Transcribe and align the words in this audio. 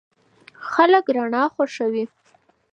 خلک 0.69 1.05
رڼا 1.15 1.43
خوښوي. 1.53 2.03